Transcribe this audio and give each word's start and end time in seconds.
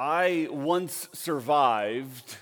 I 0.00 0.48
once 0.50 1.10
survived 1.12 2.38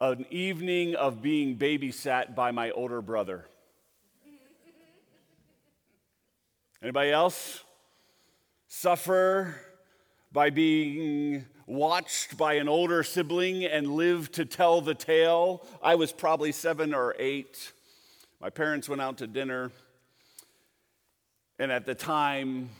an 0.00 0.26
evening 0.30 0.96
of 0.96 1.22
being 1.22 1.56
babysat 1.56 2.34
by 2.34 2.50
my 2.50 2.72
older 2.72 3.00
brother. 3.00 3.44
Anybody 6.82 7.12
else 7.12 7.62
suffer 8.66 9.54
by 10.32 10.50
being 10.50 11.44
watched 11.68 12.36
by 12.36 12.54
an 12.54 12.68
older 12.68 13.04
sibling 13.04 13.64
and 13.64 13.94
live 13.94 14.32
to 14.32 14.44
tell 14.44 14.80
the 14.80 14.94
tale? 14.94 15.64
I 15.80 15.94
was 15.94 16.10
probably 16.10 16.50
seven 16.50 16.94
or 16.94 17.14
eight. 17.20 17.70
My 18.40 18.50
parents 18.50 18.88
went 18.88 19.00
out 19.00 19.18
to 19.18 19.28
dinner, 19.28 19.70
and 21.60 21.70
at 21.70 21.86
the 21.86 21.94
time, 21.94 22.70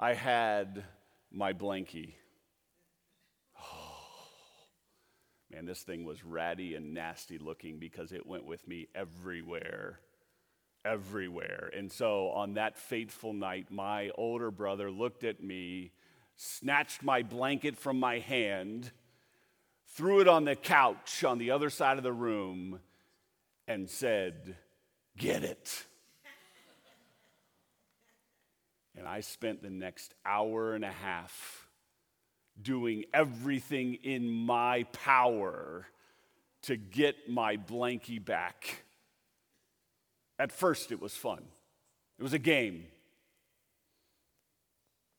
I 0.00 0.14
had 0.14 0.82
my 1.30 1.52
blankie. 1.52 2.14
Man, 5.52 5.66
this 5.66 5.82
thing 5.82 6.04
was 6.04 6.24
ratty 6.24 6.74
and 6.74 6.94
nasty 6.94 7.36
looking 7.36 7.78
because 7.78 8.12
it 8.12 8.26
went 8.26 8.46
with 8.46 8.66
me 8.66 8.88
everywhere. 8.94 10.00
Everywhere. 10.84 11.70
And 11.76 11.92
so 11.92 12.30
on 12.30 12.54
that 12.54 12.78
fateful 12.78 13.34
night, 13.34 13.70
my 13.70 14.10
older 14.16 14.50
brother 14.50 14.90
looked 14.90 15.24
at 15.24 15.42
me, 15.42 15.92
snatched 16.36 17.02
my 17.02 17.22
blanket 17.22 17.76
from 17.76 18.00
my 18.00 18.18
hand, 18.18 18.90
threw 19.88 20.20
it 20.20 20.28
on 20.28 20.44
the 20.44 20.56
couch 20.56 21.22
on 21.22 21.38
the 21.38 21.50
other 21.50 21.68
side 21.68 21.98
of 21.98 22.02
the 22.02 22.12
room, 22.12 22.80
and 23.68 23.90
said, 23.90 24.56
Get 25.18 25.44
it. 25.44 25.84
and 28.96 29.06
I 29.06 29.20
spent 29.20 29.62
the 29.62 29.70
next 29.70 30.14
hour 30.24 30.74
and 30.74 30.84
a 30.84 30.90
half 30.90 31.61
doing 32.60 33.04
everything 33.14 33.94
in 34.02 34.28
my 34.28 34.84
power 34.92 35.86
to 36.62 36.76
get 36.76 37.28
my 37.28 37.56
blankie 37.56 38.24
back. 38.24 38.84
At 40.38 40.52
first, 40.52 40.92
it 40.92 41.00
was 41.00 41.14
fun, 41.14 41.42
it 42.18 42.22
was 42.22 42.32
a 42.32 42.38
game. 42.38 42.86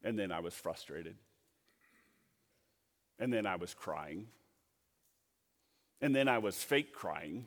And 0.05 0.19
then 0.19 0.33
I 0.33 0.41
was 0.41 0.53
frustrated. 0.53 1.15
And 3.19 3.31
then 3.31 3.45
I 3.45 3.55
was 3.55 3.73
crying. 3.73 4.27
And 6.01 6.13
then 6.13 6.27
I 6.27 6.39
was 6.39 6.61
fake 6.61 6.93
crying. 6.93 7.45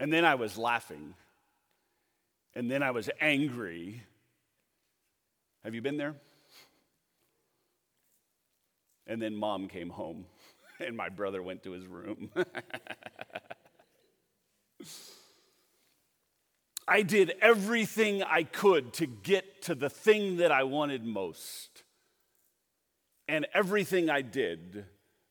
And 0.00 0.12
then 0.12 0.24
I 0.24 0.34
was 0.34 0.58
laughing. 0.58 1.14
And 2.56 2.68
then 2.68 2.82
I 2.82 2.90
was 2.90 3.08
angry. 3.20 4.02
Have 5.62 5.74
you 5.76 5.82
been 5.82 5.96
there? 5.96 6.16
And 9.06 9.22
then 9.22 9.36
mom 9.36 9.68
came 9.68 9.90
home, 9.90 10.26
and 10.80 10.96
my 10.96 11.08
brother 11.08 11.42
went 11.42 11.62
to 11.64 11.72
his 11.72 11.86
room. 11.86 12.30
I 16.88 17.02
did 17.02 17.34
everything 17.40 18.22
I 18.22 18.44
could 18.44 18.92
to 18.94 19.06
get 19.06 19.62
to 19.62 19.74
the 19.74 19.90
thing 19.90 20.36
that 20.36 20.52
I 20.52 20.62
wanted 20.62 21.04
most. 21.04 21.82
And 23.26 23.46
everything 23.52 24.08
I 24.08 24.22
did 24.22 24.86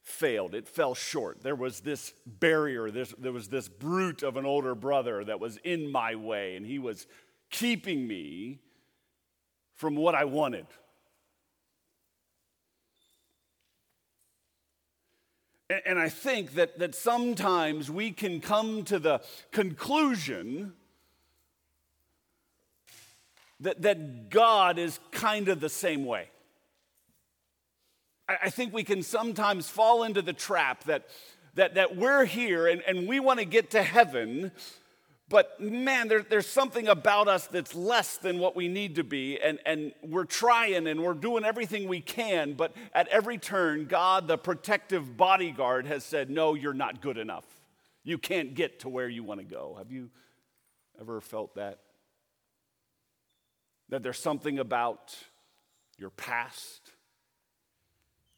failed. 0.05 0.53
It 0.53 0.67
fell 0.67 0.93
short. 0.93 1.41
There 1.41 1.55
was 1.55 1.79
this 1.79 2.13
barrier, 2.25 2.91
there 2.91 3.31
was 3.31 3.47
this 3.47 3.67
brute 3.67 4.21
of 4.21 4.37
an 4.37 4.45
older 4.45 4.75
brother 4.75 5.23
that 5.23 5.39
was 5.39 5.57
in 5.63 5.91
my 5.91 6.15
way, 6.15 6.55
and 6.55 6.65
he 6.65 6.77
was 6.77 7.07
keeping 7.49 8.07
me 8.07 8.59
from 9.75 9.95
what 9.95 10.13
I 10.13 10.25
wanted. 10.25 10.67
And 15.69 15.97
I 15.97 16.09
think 16.09 16.53
that, 16.55 16.77
that 16.77 16.93
sometimes 16.93 17.89
we 17.89 18.11
can 18.11 18.39
come 18.39 18.83
to 18.83 18.99
the 18.99 19.21
conclusion 19.51 20.73
that, 23.59 23.81
that 23.81 24.29
God 24.29 24.77
is 24.77 24.99
kind 25.11 25.47
of 25.47 25.59
the 25.59 25.69
same 25.69 26.05
way. 26.05 26.29
I, 28.29 28.37
I 28.43 28.49
think 28.51 28.73
we 28.73 28.83
can 28.83 29.01
sometimes 29.01 29.67
fall 29.67 30.03
into 30.03 30.21
the 30.21 30.33
trap 30.33 30.83
that, 30.83 31.07
that, 31.55 31.73
that 31.75 31.95
we're 31.95 32.25
here 32.25 32.67
and, 32.67 32.81
and 32.81 33.07
we 33.07 33.19
want 33.19 33.39
to 33.39 33.45
get 33.45 33.71
to 33.71 33.81
heaven, 33.81 34.51
but 35.27 35.59
man, 35.59 36.07
there, 36.07 36.21
there's 36.21 36.47
something 36.47 36.87
about 36.87 37.27
us 37.27 37.47
that's 37.47 37.73
less 37.73 38.17
than 38.17 38.37
what 38.37 38.55
we 38.55 38.67
need 38.67 38.95
to 38.95 39.03
be. 39.03 39.39
And, 39.39 39.57
and 39.65 39.91
we're 40.03 40.25
trying 40.25 40.85
and 40.85 41.01
we're 41.01 41.15
doing 41.15 41.43
everything 41.43 41.87
we 41.87 41.99
can. 41.99 42.53
But 42.53 42.73
at 42.93 43.07
every 43.07 43.39
turn, 43.39 43.85
God, 43.85 44.27
the 44.27 44.37
protective 44.37 45.17
bodyguard, 45.17 45.87
has 45.87 46.03
said, 46.03 46.29
No, 46.29 46.53
you're 46.53 46.75
not 46.75 47.01
good 47.01 47.17
enough. 47.17 47.45
You 48.03 48.19
can't 48.19 48.53
get 48.53 48.81
to 48.81 48.89
where 48.89 49.09
you 49.09 49.23
want 49.23 49.39
to 49.39 49.45
go. 49.45 49.75
Have 49.79 49.91
you 49.91 50.11
ever 51.01 51.19
felt 51.21 51.55
that? 51.55 51.79
That 53.89 54.03
there's 54.03 54.19
something 54.19 54.59
about 54.59 55.15
your 55.97 56.11
past, 56.11 56.91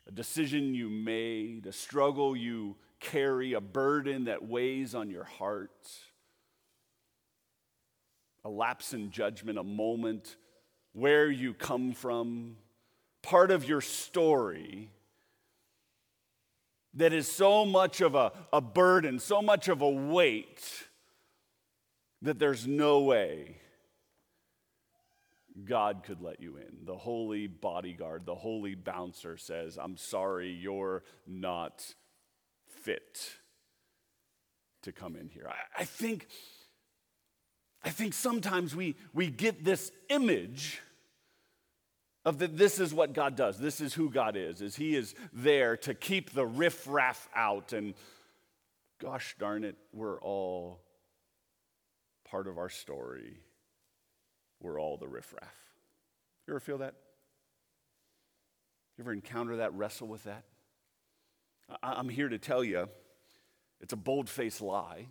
a 0.07 0.11
decision 0.11 0.73
you 0.73 0.89
made, 0.89 1.65
a 1.65 1.73
struggle 1.73 2.33
you 2.33 2.77
carry, 3.01 3.53
a 3.53 3.61
burden 3.61 4.25
that 4.25 4.47
weighs 4.47 4.95
on 4.95 5.09
your 5.09 5.25
heart 5.25 5.89
a 8.47 8.50
lapse 8.50 8.94
in 8.94 9.12
judgment, 9.12 9.58
a 9.58 9.63
moment, 9.63 10.38
where 10.94 11.30
you 11.30 11.53
come 11.53 11.91
from, 11.91 12.56
part 13.22 13.52
of 13.52 13.68
your 13.68 13.81
story 13.81 14.90
that 16.94 17.12
is 17.12 17.30
so 17.30 17.66
much 17.66 18.00
of 18.00 18.16
a, 18.16 18.31
a 18.53 18.62
burden, 18.62 19.19
so 19.19 19.41
much 19.41 19.68
of 19.68 19.81
a 19.81 19.90
weight, 19.90 20.63
that 22.22 22.40
there's 22.40 22.66
no 22.66 23.02
way 23.02 23.58
God 25.66 26.03
could 26.06 26.22
let 26.22 26.40
you 26.40 26.56
in. 26.56 26.85
The 26.85 26.96
holy 26.96 27.47
bodyguard, 27.47 28.25
the 28.25 28.34
holy 28.34 28.75
bouncer 28.75 29.35
says, 29.35 29.78
I'm 29.79 29.97
sorry, 29.97 30.52
you're 30.52 31.03
not 31.28 31.84
fit 32.69 33.29
to 34.84 34.94
come 34.94 35.18
in 35.18 35.28
here. 35.28 35.50
I, 35.50 35.81
I 35.81 35.84
think 35.84 36.28
I 37.83 37.89
think 37.89 38.13
sometimes 38.13 38.75
we, 38.75 38.95
we 39.13 39.29
get 39.29 39.63
this 39.63 39.91
image 40.09 40.81
of 42.25 42.39
that 42.39 42.57
this 42.57 42.79
is 42.79 42.93
what 42.93 43.13
God 43.13 43.35
does. 43.35 43.57
This 43.57 43.79
is 43.79 43.93
who 43.93 44.09
God 44.09 44.35
is, 44.35 44.61
is 44.61 44.75
he 44.75 44.95
is 44.95 45.15
there 45.31 45.77
to 45.77 45.93
keep 45.93 46.33
the 46.33 46.45
riffraff 46.45 47.29
out. 47.33 47.71
And 47.71 47.93
gosh 49.01 49.35
darn 49.39 49.63
it, 49.63 49.77
we're 49.93 50.19
all 50.21 50.81
part 52.29 52.47
of 52.47 52.57
our 52.57 52.69
story. 52.69 53.39
We're 54.59 54.79
all 54.79 54.97
the 54.97 55.07
riffraff. 55.07 55.55
You 56.47 56.53
ever 56.53 56.59
feel 56.59 56.79
that? 56.79 56.95
You 58.97 59.03
ever 59.03 59.13
encounter 59.13 59.57
that, 59.57 59.73
wrestle 59.73 60.07
with 60.07 60.23
that? 60.23 60.43
I'm 61.83 62.09
here 62.09 62.29
to 62.29 62.39
tell 62.39 62.63
you 62.63 62.89
it's 63.79 63.93
a 63.93 63.97
bold 63.97 64.27
faced 64.27 64.61
lie. 64.61 65.07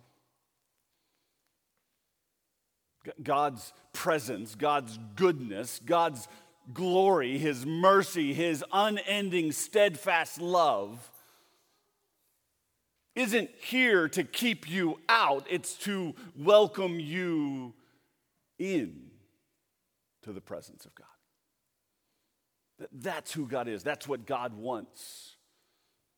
God's 3.21 3.73
presence, 3.93 4.55
God's 4.55 4.99
goodness, 5.15 5.79
God's 5.85 6.27
glory, 6.73 7.37
His 7.37 7.65
mercy, 7.65 8.33
His 8.33 8.63
unending, 8.71 9.51
steadfast 9.51 10.41
love 10.41 11.11
isn't 13.17 13.49
here 13.59 14.07
to 14.09 14.23
keep 14.23 14.69
you 14.69 14.99
out, 15.09 15.47
it's 15.49 15.73
to 15.73 16.13
welcome 16.37 16.99
you 16.99 17.73
in 18.59 19.09
to 20.21 20.31
the 20.31 20.41
presence 20.41 20.85
of 20.85 20.93
God. 20.93 21.07
That's 22.91 23.33
who 23.33 23.47
God 23.47 23.67
is, 23.67 23.81
that's 23.83 24.07
what 24.07 24.27
God 24.27 24.53
wants. 24.53 25.35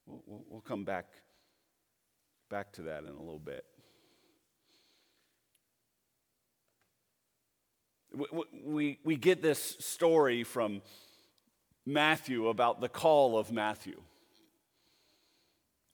We'll, 0.05 0.61
come 0.61 0.83
back, 0.83 1.05
back 2.49 2.73
to 2.73 2.81
that 2.83 3.03
in 3.03 3.09
a 3.09 3.19
little 3.19 3.39
bit. 3.39 3.63
We, 8.65 8.99
we 9.03 9.15
get 9.15 9.41
this 9.41 9.77
story 9.79 10.43
from 10.43 10.81
Matthew 11.85 12.47
about 12.47 12.81
the 12.81 12.89
call 12.89 13.37
of 13.37 13.51
Matthew. 13.51 14.01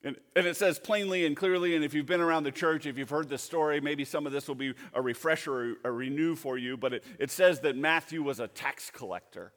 And, 0.03 0.15
and, 0.35 0.45
it 0.45 0.55
says 0.55 0.77
plainly 0.77 1.25
and 1.25 1.35
clearly, 1.35 1.75
and 1.75 1.83
if 1.83 1.95
you've 1.95 2.05
been 2.05 2.21
around 2.21 2.43
the 2.43 2.51
church, 2.51 2.85
if 2.85 2.95
you've 2.95 3.09
heard 3.09 3.27
this 3.27 3.41
story, 3.41 3.81
maybe 3.81 4.05
some 4.05 4.27
of 4.27 4.31
this 4.31 4.47
will 4.47 4.55
be 4.55 4.75
a 4.93 5.01
refresher 5.01 5.53
or 5.53 5.75
a 5.83 5.91
renew 5.91 6.35
for 6.35 6.59
you, 6.59 6.77
but 6.77 6.93
it, 6.93 7.03
it 7.17 7.31
says 7.31 7.61
that 7.61 7.75
Matthew 7.75 8.21
was 8.21 8.39
a 8.39 8.47
tax 8.47 8.91
collector. 8.91 9.51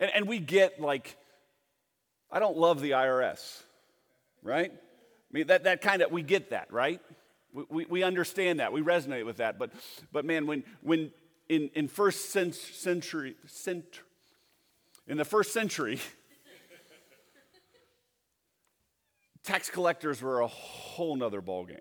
And, 0.00 0.10
and 0.12 0.28
we 0.28 0.40
get 0.40 0.80
like, 0.80 1.16
I 2.32 2.40
don't 2.40 2.56
love 2.56 2.80
the 2.80 2.90
IRS, 2.90 3.62
right? 4.42 4.72
I 4.72 5.32
mean, 5.32 5.46
that, 5.46 5.62
that 5.62 5.80
kind 5.80 6.02
of, 6.02 6.10
we 6.10 6.22
get 6.22 6.50
that, 6.50 6.72
right? 6.72 7.00
We, 7.52 7.64
we, 7.68 7.84
we 7.86 8.02
understand 8.02 8.58
that. 8.58 8.72
We 8.72 8.82
resonate 8.82 9.26
with 9.26 9.36
that. 9.36 9.60
But, 9.60 9.70
but 10.10 10.24
man, 10.24 10.48
when, 10.48 10.64
when 10.82 11.12
in, 11.50 11.68
in 11.74 11.88
first 11.88 12.30
century, 12.30 13.34
cent, 13.46 14.00
in 15.08 15.16
the 15.16 15.24
first 15.24 15.52
century, 15.52 15.98
tax 19.42 19.68
collectors 19.68 20.22
were 20.22 20.42
a 20.42 20.46
whole 20.46 21.16
nother 21.16 21.42
ballgame, 21.42 21.80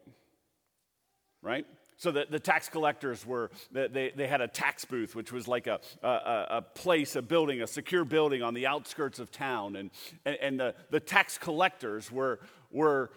right? 1.44 1.68
So 1.98 2.10
the, 2.10 2.26
the 2.28 2.40
tax 2.40 2.68
collectors 2.68 3.28
were, 3.28 3.52
they, 3.72 4.12
they 4.16 4.28
had 4.28 4.42
a 4.42 4.48
tax 4.48 4.86
booth, 4.86 5.16
which 5.16 5.32
was 5.32 5.48
like 5.48 5.68
a, 5.68 5.80
a, 6.02 6.46
a 6.50 6.62
place, 6.62 7.16
a 7.16 7.22
building, 7.22 7.62
a 7.62 7.68
secure 7.68 8.06
building 8.06 8.42
on 8.42 8.56
the 8.56 8.66
outskirts 8.66 9.20
of 9.20 9.32
town. 9.32 9.76
And, 9.76 9.92
and, 10.26 10.38
and 10.42 10.60
the, 10.60 10.74
the 10.90 11.00
tax 11.00 11.38
collectors 11.38 12.12
were, 12.12 12.40
were, 12.72 13.12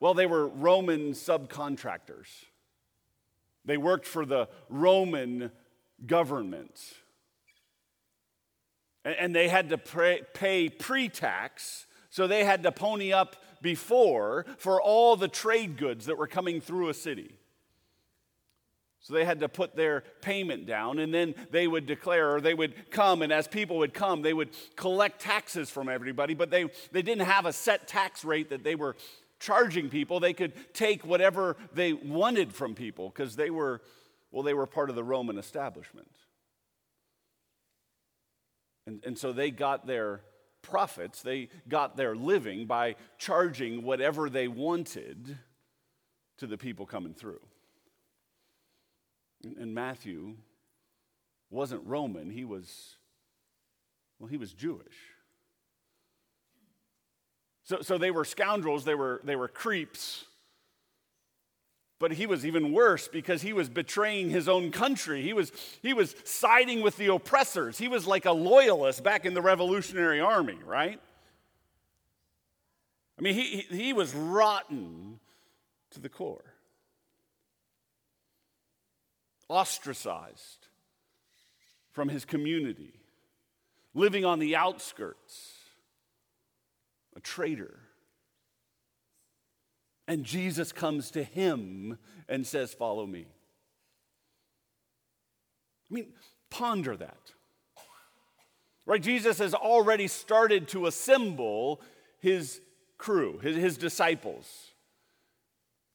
well, 0.00 0.14
they 0.14 0.26
were 0.26 0.48
Roman 0.48 1.12
subcontractors. 1.12 2.28
They 3.66 3.76
worked 3.76 4.06
for 4.06 4.24
the 4.24 4.48
Roman 4.70 5.50
government. 6.06 6.80
And, 9.04 9.34
they 9.34 9.48
had 9.48 9.70
to 9.70 9.78
pay, 9.78 10.22
pay 10.34 10.68
pre 10.68 11.08
tax, 11.08 11.86
so 12.10 12.26
they 12.26 12.44
had 12.44 12.62
to 12.64 12.72
pony 12.72 13.12
up 13.12 13.36
before 13.62 14.44
for 14.58 14.82
all 14.82 15.16
the 15.16 15.28
trade 15.28 15.76
goods 15.78 16.06
that 16.06 16.18
were 16.18 16.26
coming 16.26 16.60
through 16.60 16.88
a 16.88 16.94
city. 16.94 17.38
So 19.00 19.14
they 19.14 19.24
had 19.24 19.40
to 19.40 19.48
put 19.48 19.76
their 19.76 20.02
payment 20.20 20.66
down, 20.66 20.98
and 20.98 21.14
then 21.14 21.34
they 21.50 21.66
would 21.66 21.86
declare, 21.86 22.34
or 22.34 22.40
they 22.40 22.52
would 22.52 22.90
come, 22.90 23.22
and 23.22 23.32
as 23.32 23.48
people 23.48 23.78
would 23.78 23.94
come, 23.94 24.22
they 24.22 24.34
would 24.34 24.50
collect 24.76 25.20
taxes 25.20 25.70
from 25.70 25.88
everybody, 25.88 26.34
but 26.34 26.50
they, 26.50 26.64
they 26.92 27.02
didn't 27.02 27.26
have 27.26 27.46
a 27.46 27.52
set 27.52 27.88
tax 27.88 28.24
rate 28.24 28.50
that 28.50 28.64
they 28.64 28.74
were 28.74 28.96
charging 29.38 29.88
people. 29.88 30.20
They 30.20 30.32
could 30.32 30.52
take 30.74 31.06
whatever 31.06 31.56
they 31.72 31.92
wanted 31.92 32.52
from 32.52 32.74
people 32.74 33.08
because 33.08 33.36
they 33.36 33.50
were, 33.50 33.80
well, 34.30 34.42
they 34.42 34.54
were 34.54 34.66
part 34.66 34.90
of 34.90 34.96
the 34.96 35.04
Roman 35.04 35.38
establishment. 35.38 36.10
And, 38.86 39.02
and 39.04 39.18
so 39.18 39.32
they 39.32 39.50
got 39.50 39.86
their 39.86 40.20
profits, 40.62 41.22
they 41.22 41.48
got 41.68 41.96
their 41.96 42.14
living 42.14 42.66
by 42.66 42.96
charging 43.16 43.82
whatever 43.82 44.28
they 44.28 44.48
wanted 44.48 45.38
to 46.38 46.46
the 46.46 46.58
people 46.58 46.86
coming 46.86 47.14
through. 47.14 47.40
And 49.44 49.74
Matthew 49.74 50.36
wasn't 51.50 51.86
Roman, 51.86 52.30
he 52.30 52.44
was, 52.44 52.96
well, 54.18 54.28
he 54.28 54.36
was 54.36 54.52
Jewish. 54.52 54.96
So, 57.64 57.82
so 57.82 57.98
they 57.98 58.10
were 58.10 58.24
scoundrels, 58.24 58.84
they 58.84 58.94
were, 58.94 59.20
they 59.24 59.36
were 59.36 59.48
creeps. 59.48 60.24
But 62.00 62.12
he 62.12 62.26
was 62.26 62.46
even 62.46 62.72
worse 62.72 63.08
because 63.08 63.42
he 63.42 63.52
was 63.52 63.68
betraying 63.68 64.30
his 64.30 64.48
own 64.48 64.70
country. 64.70 65.22
He 65.22 65.32
was, 65.32 65.50
he 65.82 65.94
was 65.94 66.14
siding 66.24 66.80
with 66.82 66.96
the 66.96 67.12
oppressors. 67.12 67.76
He 67.76 67.88
was 67.88 68.06
like 68.06 68.24
a 68.24 68.32
loyalist 68.32 69.02
back 69.02 69.26
in 69.26 69.34
the 69.34 69.42
Revolutionary 69.42 70.20
Army, 70.20 70.58
right? 70.64 71.00
I 73.18 73.22
mean, 73.22 73.34
he, 73.34 73.66
he 73.68 73.92
was 73.92 74.14
rotten 74.14 75.18
to 75.90 76.00
the 76.00 76.08
core 76.08 76.44
ostracized 79.48 80.68
from 81.90 82.08
his 82.08 82.24
community, 82.24 82.92
living 83.94 84.24
on 84.24 84.38
the 84.38 84.54
outskirts, 84.54 85.54
a 87.16 87.20
traitor. 87.20 87.80
And 90.08 90.24
Jesus 90.24 90.72
comes 90.72 91.12
to 91.12 91.22
him 91.22 91.98
and 92.28 92.44
says, 92.44 92.74
Follow 92.74 93.06
me. 93.06 93.26
I 95.88 95.94
mean, 95.94 96.06
ponder 96.50 96.96
that. 96.96 97.32
Right? 98.86 99.02
Jesus 99.02 99.38
has 99.38 99.54
already 99.54 100.08
started 100.08 100.66
to 100.68 100.86
assemble 100.86 101.80
his 102.18 102.60
crew, 102.96 103.38
his, 103.38 103.54
his 103.54 103.76
disciples. 103.76 104.72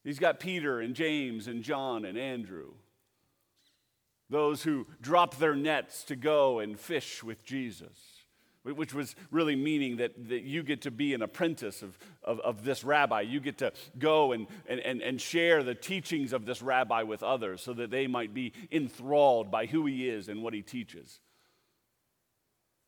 He's 0.05 0.19
got 0.19 0.39
Peter 0.39 0.79
and 0.79 0.95
James 0.95 1.47
and 1.47 1.63
John 1.63 2.05
and 2.05 2.17
Andrew 2.17 2.73
those 4.33 4.63
who 4.63 4.87
drop 4.99 5.37
their 5.37 5.55
nets 5.55 6.03
to 6.05 6.15
go 6.15 6.59
and 6.59 6.79
fish 6.79 7.23
with 7.23 7.45
Jesus, 7.45 8.12
which 8.63 8.93
was 8.93 9.15
really 9.29 9.55
meaning 9.55 9.97
that, 9.97 10.29
that 10.29 10.43
you 10.43 10.63
get 10.63 10.81
to 10.83 10.91
be 10.91 11.13
an 11.13 11.21
apprentice 11.21 11.81
of, 11.81 11.97
of, 12.23 12.39
of 12.39 12.63
this 12.63 12.83
rabbi. 12.83 13.21
You 13.21 13.41
get 13.41 13.57
to 13.57 13.73
go 13.99 14.31
and, 14.31 14.47
and, 14.67 14.79
and 14.79 15.19
share 15.19 15.63
the 15.63 15.75
teachings 15.75 16.31
of 16.31 16.45
this 16.45 16.61
rabbi 16.61 17.03
with 17.03 17.23
others 17.23 17.61
so 17.61 17.73
that 17.73 17.91
they 17.91 18.07
might 18.07 18.33
be 18.33 18.53
enthralled 18.71 19.51
by 19.51 19.65
who 19.65 19.85
he 19.85 20.07
is 20.07 20.29
and 20.29 20.41
what 20.41 20.53
he 20.53 20.61
teaches. 20.61 21.19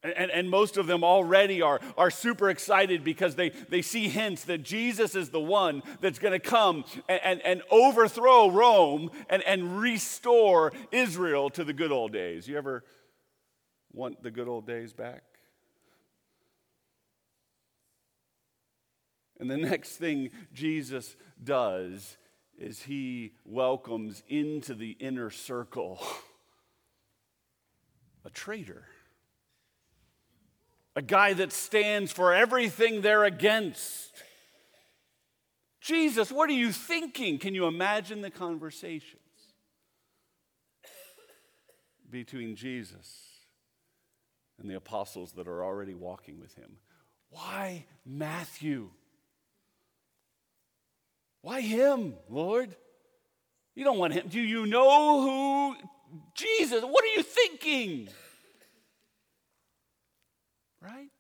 And, 0.02 0.30
and, 0.30 0.50
most 0.52 0.78
of 0.78 0.86
them 0.86 1.04
already 1.04 1.64
are, 1.64 1.80
are 1.98 2.12
super 2.12 2.52
excited 2.52 3.04
because 3.04 3.34
they, 3.34 3.50
they 3.50 3.82
see 3.82 4.08
hints 4.08 4.44
that 4.44 4.62
Jesus 4.62 5.16
is 5.16 5.30
the 5.30 5.40
one 5.40 5.82
that's 6.00 6.20
going 6.20 6.34
to 6.34 6.40
come 6.40 6.86
and, 7.10 7.20
and, 7.24 7.42
and, 7.42 7.62
overthrow 7.72 8.52
Rome 8.52 9.10
and, 9.32 9.42
and 9.42 9.80
restore 9.80 10.74
Israel 10.92 11.50
to 11.50 11.64
the 11.64 11.74
good 11.74 11.92
old 11.92 12.14
days. 12.14 12.48
You 12.48 12.56
ever 12.56 12.84
want 13.94 14.22
the 14.22 14.30
good 14.30 14.48
old 14.48 14.68
days 14.68 14.94
back? 14.94 15.24
And 19.40 19.50
the 19.50 19.58
next 19.72 19.98
thing 19.98 20.32
Jesus 20.54 21.16
does 21.44 22.18
is 22.58 22.84
he 22.84 23.34
welcomes 23.46 24.24
into 24.28 24.74
the 24.74 24.92
inner 24.92 25.30
circle 25.30 26.02
a 28.24 28.30
traitor 28.30 28.86
a 30.96 31.02
guy 31.02 31.34
that 31.34 31.52
stands 31.52 32.12
for 32.12 32.34
everything 32.34 33.02
they're 33.02 33.26
against. 33.26 34.14
Jesus, 35.82 36.32
what 36.32 36.50
are 36.50 36.54
you 36.54 36.72
thinking? 36.72 37.38
Can 37.38 37.54
you 37.54 37.68
imagine 37.68 38.22
the 38.22 38.32
conversations 38.32 39.22
between 42.10 42.56
Jesus 42.56 43.24
and 44.58 44.70
the 44.70 44.76
apostles 44.76 45.34
that 45.34 45.48
are 45.48 45.64
already 45.64 45.94
walking 45.94 46.40
with 46.40 46.56
him? 46.56 46.78
Why 47.30 47.86
Matthew? 48.06 48.92
Why 51.46 51.62
him, 51.62 52.16
Lord? 52.28 52.76
You 53.76 53.84
don't 53.84 54.00
want 54.00 54.14
him. 54.14 54.28
Do 54.30 54.42
you 54.42 54.66
know 54.66 55.22
who 55.22 55.76
Jesus? 56.34 56.84
What 56.84 57.04
are 57.04 57.16
you 57.16 57.22
thinking? 57.22 58.10
right? 60.82 61.12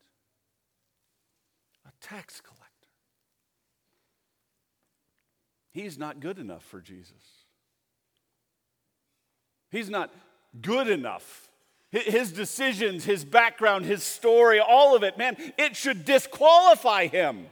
A 1.86 1.92
tax 2.02 2.42
collector. 2.42 2.66
He's 5.70 6.00
not 6.00 6.20
good 6.20 6.40
enough 6.40 6.64
for 6.64 6.82
Jesus. 6.82 7.14
He's 9.70 9.92
not 9.92 10.12
good 10.60 10.88
enough. 10.88 11.52
His 11.92 12.32
decisions, 12.32 13.06
his 13.06 13.24
background, 13.24 13.86
his 13.86 14.02
story, 14.02 14.60
all 14.60 14.96
of 14.96 15.04
it, 15.04 15.20
man, 15.20 15.38
it 15.56 15.76
should 15.76 16.04
disqualify 16.04 17.06
him. 17.06 17.46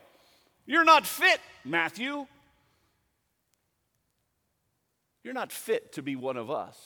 You're 0.65 0.83
not 0.83 1.05
fit, 1.05 1.39
Matthew. 1.63 2.25
You're 5.23 5.33
not 5.33 5.51
fit 5.51 5.93
to 5.93 6.01
be 6.01 6.15
one 6.15 6.37
of 6.37 6.51
us. 6.51 6.77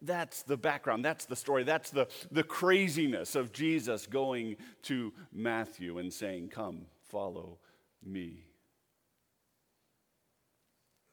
That's 0.00 0.42
the 0.42 0.56
background. 0.56 1.04
That's 1.04 1.26
the 1.26 1.36
story. 1.36 1.64
That's 1.64 1.90
the, 1.90 2.08
the 2.30 2.42
craziness 2.42 3.34
of 3.34 3.52
Jesus 3.52 4.06
going 4.06 4.56
to 4.82 5.12
Matthew 5.32 5.98
and 5.98 6.12
saying, 6.12 6.48
Come, 6.48 6.86
follow 7.08 7.58
me. 8.02 8.46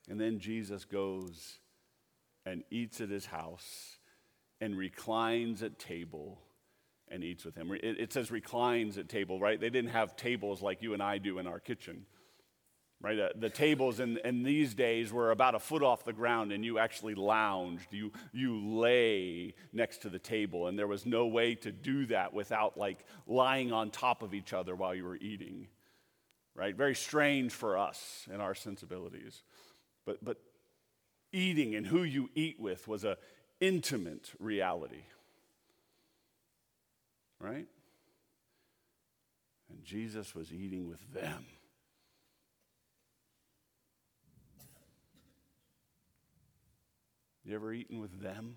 And 0.10 0.20
then 0.20 0.40
Jesus 0.40 0.86
goes 0.86 1.60
and 2.46 2.64
eats 2.72 3.02
at 3.02 3.10
his 3.10 3.26
house 3.26 3.98
and 4.62 4.78
reclines 4.78 5.64
at 5.64 5.78
table 5.78 6.42
and 7.10 7.24
eats 7.24 7.44
with 7.44 7.56
him. 7.56 7.72
It, 7.74 8.00
it 8.00 8.14
says 8.14 8.32
reclines 8.32 8.98
at 8.98 9.10
table, 9.10 9.40
right? 9.40 9.60
They 9.60 9.70
didn't 9.70 9.92
have 9.92 10.16
tables 10.16 10.62
like 10.62 10.82
you 10.82 10.94
and 10.94 11.04
I 11.04 11.18
do 11.18 11.40
in 11.40 11.48
our 11.48 11.60
kitchen 11.60 12.06
right? 13.02 13.18
The 13.40 13.50
tables 13.50 14.00
in, 14.00 14.18
in 14.24 14.44
these 14.44 14.74
days 14.76 15.12
were 15.12 15.32
about 15.32 15.56
a 15.56 15.60
foot 15.60 15.82
off 15.82 16.06
the 16.06 16.14
ground, 16.14 16.52
and 16.52 16.64
you 16.64 16.78
actually 16.78 17.16
lounged. 17.16 17.92
You, 17.92 18.12
you 18.32 18.60
lay 18.60 19.56
next 19.74 20.04
to 20.04 20.10
the 20.10 20.20
table, 20.20 20.68
and 20.68 20.78
there 20.78 20.88
was 20.88 21.06
no 21.06 21.26
way 21.26 21.56
to 21.56 21.72
do 21.72 22.06
that 22.08 22.34
without 22.34 22.78
like 22.78 23.00
lying 23.26 23.72
on 23.72 23.90
top 23.90 24.22
of 24.22 24.34
each 24.34 24.54
other 24.54 24.76
while 24.76 24.94
you 24.94 25.04
were 25.04 25.18
eating, 25.18 25.68
right? 26.56 26.76
Very 26.76 26.96
strange 26.96 27.52
for 27.52 27.78
us 27.78 28.28
and 28.32 28.42
our 28.42 28.54
sensibilities. 28.54 29.42
But, 30.06 30.24
but 30.24 30.38
eating 31.32 31.76
and 31.76 31.88
who 31.88 32.04
you 32.04 32.30
eat 32.36 32.60
with 32.60 32.88
was 32.88 33.04
an 33.04 33.16
intimate 33.60 34.32
reality, 34.40 35.06
right? 37.40 37.68
And 39.70 39.84
Jesus 39.84 40.36
was 40.36 40.54
eating 40.54 40.88
with 40.88 41.14
them. 41.14 41.46
You 47.52 47.58
ever 47.58 47.74
eaten 47.74 48.00
with 48.00 48.22
them? 48.22 48.56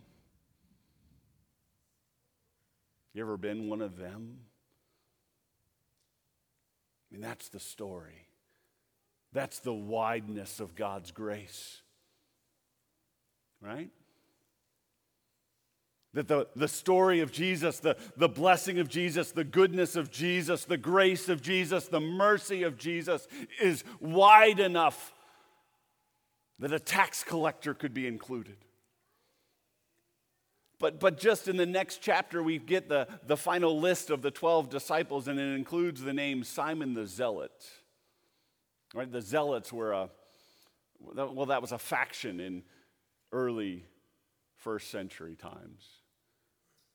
You 3.12 3.22
ever 3.22 3.36
been 3.36 3.68
one 3.68 3.82
of 3.82 3.96
them? 3.96 4.36
I 7.10 7.14
mean, 7.14 7.20
that's 7.20 7.48
the 7.48 7.58
story. 7.58 8.28
That's 9.32 9.58
the 9.58 9.74
wideness 9.74 10.60
of 10.60 10.76
God's 10.76 11.10
grace. 11.10 11.82
Right? 13.60 13.90
That 16.12 16.28
the, 16.28 16.46
the 16.54 16.68
story 16.68 17.18
of 17.18 17.32
Jesus, 17.32 17.80
the, 17.80 17.96
the 18.16 18.28
blessing 18.28 18.78
of 18.78 18.88
Jesus, 18.88 19.32
the 19.32 19.42
goodness 19.42 19.96
of 19.96 20.12
Jesus, 20.12 20.66
the 20.66 20.78
grace 20.78 21.28
of 21.28 21.42
Jesus, 21.42 21.88
the 21.88 21.98
mercy 21.98 22.62
of 22.62 22.78
Jesus 22.78 23.26
is 23.60 23.82
wide 23.98 24.60
enough 24.60 25.12
that 26.60 26.72
a 26.72 26.78
tax 26.78 27.24
collector 27.24 27.74
could 27.74 27.92
be 27.92 28.06
included. 28.06 28.63
But, 30.84 31.00
but 31.00 31.18
just 31.18 31.48
in 31.48 31.56
the 31.56 31.64
next 31.64 32.02
chapter, 32.02 32.42
we 32.42 32.58
get 32.58 32.90
the, 32.90 33.08
the 33.26 33.38
final 33.38 33.80
list 33.80 34.10
of 34.10 34.20
the 34.20 34.30
12 34.30 34.68
disciples, 34.68 35.28
and 35.28 35.40
it 35.40 35.54
includes 35.54 36.02
the 36.02 36.12
name 36.12 36.44
Simon 36.44 36.92
the 36.92 37.06
Zealot. 37.06 37.64
Right? 38.92 39.10
The 39.10 39.22
Zealots 39.22 39.72
were 39.72 39.92
a, 39.92 40.10
well, 41.00 41.46
that 41.46 41.62
was 41.62 41.72
a 41.72 41.78
faction 41.78 42.38
in 42.38 42.64
early 43.32 43.86
first 44.56 44.90
century 44.90 45.36
times. 45.36 45.86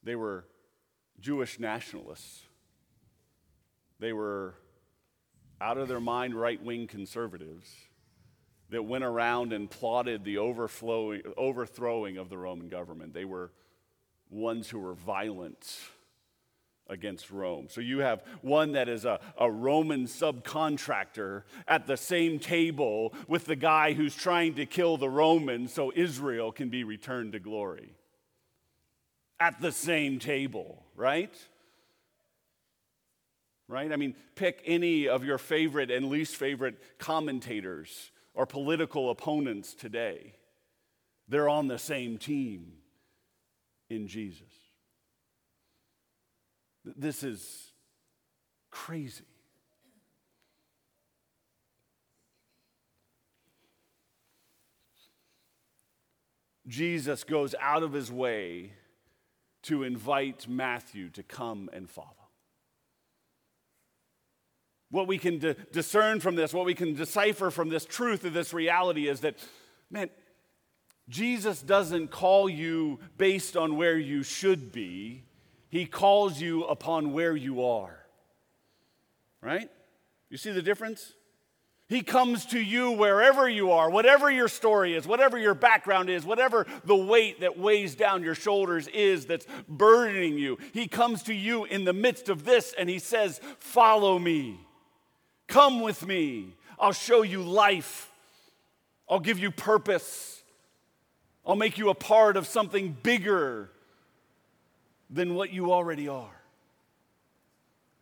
They 0.03 0.15
were 0.15 0.46
Jewish 1.19 1.60
nationalists. 1.60 2.41
They 4.00 4.13
were 4.13 4.53
out 5.60 5.79
of 5.79 5.88
their 5.88 6.00
mind 6.00 6.36
right 6.36 6.63
wing 6.63 6.86
conservatives 6.86 7.67
that 8.69 8.84
went 8.84 9.03
around 9.03 9.51
and 9.51 9.67
plotted 9.67 10.24
the 10.25 10.38
overflowing, 10.38 11.24
overthrowing 11.36 12.17
of 12.17 12.29
the 12.29 12.38
Roman 12.38 12.69
government. 12.69 13.15
They 13.15 13.25
were 13.25 13.51
ones 14.29 14.69
who 14.69 14.79
were 14.79 14.93
violent 14.93 15.79
against 16.89 17.29
Rome. 17.29 17.67
So 17.69 17.81
you 17.81 18.00
have 18.00 18.24
one 18.41 18.74
that 18.74 18.89
is 18.89 19.05
a, 19.05 19.19
a 19.38 19.50
Roman 19.50 20.05
subcontractor 20.05 21.43
at 21.67 21.88
the 21.88 21.95
same 21.95 22.39
table 22.39 23.13
with 23.27 23.45
the 23.45 23.55
guy 23.55 23.93
who's 23.93 24.15
trying 24.15 24.55
to 24.55 24.65
kill 24.65 24.98
the 24.98 25.09
Romans 25.09 25.71
so 25.71 25.93
Israel 25.95 26.51
can 26.51 26.69
be 26.69 26.83
returned 26.83 27.33
to 27.33 27.39
glory. 27.39 27.93
At 29.39 29.62
the 29.62 29.71
same 29.71 30.19
table, 30.19 30.83
right? 30.95 31.33
Right? 33.67 33.93
I 33.93 33.95
mean, 33.95 34.15
pick 34.36 34.62
any 34.65 35.07
of 35.07 35.24
your 35.24 35.38
favorite 35.38 35.91
and 35.91 36.09
least 36.09 36.36
favorite 36.36 36.81
commentators 36.98 38.12
or 38.33 38.48
political 38.48 39.12
opponents 39.12 39.75
today. 39.75 40.33
They're 41.27 41.50
on 41.50 41.67
the 41.67 41.77
same 41.77 42.17
team 42.17 42.78
in 43.89 44.08
Jesus. 44.08 44.53
This 46.86 47.24
is 47.24 47.72
crazy. 48.72 49.25
Jesus 56.67 57.24
goes 57.24 57.55
out 57.60 57.81
of 57.81 57.93
his 57.93 58.12
way 58.12 58.74
to 59.63 59.84
invite 59.84 60.48
Matthew 60.48 61.10
to 61.10 61.24
come 61.24 61.69
and 61.74 61.89
follow. 61.89 62.08
What 64.91 65.08
we 65.08 65.17
can 65.17 65.39
d- 65.39 65.55
discern 65.72 66.19
from 66.19 66.36
this, 66.36 66.53
what 66.53 66.65
we 66.65 66.75
can 66.75 66.93
decipher 66.93 67.51
from 67.51 67.69
this 67.69 67.86
truth 67.86 68.24
of 68.24 68.34
this 68.34 68.53
reality 68.53 69.08
is 69.08 69.22
that, 69.22 69.36
man, 69.89 70.10
Jesus 71.09 71.61
doesn't 71.61 72.09
call 72.11 72.47
you 72.47 72.99
based 73.17 73.57
on 73.57 73.75
where 73.75 73.97
you 73.97 74.23
should 74.23 74.71
be, 74.71 75.23
He 75.69 75.85
calls 75.85 76.39
you 76.39 76.63
upon 76.65 77.11
where 77.13 77.35
you 77.35 77.65
are. 77.65 77.97
Right? 79.41 79.69
You 80.29 80.37
see 80.37 80.51
the 80.51 80.61
difference? 80.61 81.13
He 81.87 82.03
comes 82.03 82.45
to 82.47 82.59
you 82.59 82.91
wherever 82.91 83.49
you 83.49 83.71
are, 83.71 83.89
whatever 83.89 84.29
your 84.29 84.47
story 84.47 84.93
is, 84.93 85.07
whatever 85.07 85.39
your 85.39 85.55
background 85.55 86.07
is, 86.07 86.23
whatever 86.23 86.67
the 86.85 86.95
weight 86.95 87.39
that 87.39 87.57
weighs 87.57 87.95
down 87.95 88.21
your 88.21 88.35
shoulders 88.35 88.87
is 88.89 89.25
that's 89.25 89.47
burdening 89.67 90.37
you. 90.37 90.59
He 90.71 90.87
comes 90.87 91.23
to 91.23 91.33
you 91.33 91.65
in 91.65 91.85
the 91.85 91.93
midst 91.93 92.29
of 92.29 92.45
this 92.45 92.75
and 92.77 92.87
he 92.87 92.99
says, 92.99 93.41
Follow 93.57 94.19
me. 94.19 94.59
Come 95.47 95.81
with 95.81 96.05
me. 96.05 96.53
I'll 96.79 96.91
show 96.91 97.23
you 97.23 97.41
life. 97.41 98.11
I'll 99.09 99.19
give 99.19 99.39
you 99.39 99.49
purpose. 99.49 100.38
I'll 101.50 101.56
make 101.56 101.79
you 101.79 101.89
a 101.89 101.96
part 101.96 102.38
of 102.38 102.46
something 102.46 102.96
bigger 103.01 103.72
than 105.10 105.34
what 105.34 105.51
you 105.51 105.74
already 105.74 106.08
are. 106.08 106.29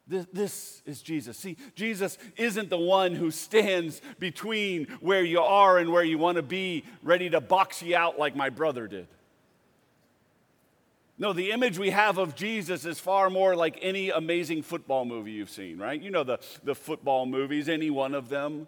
This, 0.05 0.25
this, 0.33 0.81
is 0.85 1.01
Jesus. 1.01 1.37
See, 1.37 1.55
Jesus 1.73 2.17
isn't 2.35 2.69
the 2.69 2.77
one 2.77 3.13
who 3.13 3.31
stands 3.31 4.01
between 4.19 4.87
where 4.99 5.23
you 5.23 5.39
are 5.39 5.77
and 5.77 5.93
where 5.93 6.03
you 6.03 6.17
want 6.17 6.35
to 6.35 6.41
be, 6.41 6.83
ready 7.01 7.29
to 7.29 7.39
box 7.39 7.81
you 7.81 7.95
out 7.95 8.19
like 8.19 8.35
my 8.35 8.49
brother 8.49 8.85
did. 8.85 9.07
No, 11.17 11.31
the 11.31 11.51
image 11.51 11.79
we 11.79 11.91
have 11.91 12.17
of 12.17 12.35
Jesus 12.35 12.83
is 12.83 12.99
far 12.99 13.29
more 13.29 13.55
like 13.55 13.79
any 13.81 14.09
amazing 14.09 14.61
football 14.61 15.05
movie 15.05 15.31
you've 15.31 15.49
seen, 15.49 15.77
right? 15.77 16.01
You 16.01 16.11
know 16.11 16.25
the, 16.25 16.39
the 16.65 16.75
football 16.75 17.25
movies, 17.25 17.69
any 17.69 17.91
one 17.91 18.13
of 18.13 18.27
them. 18.27 18.67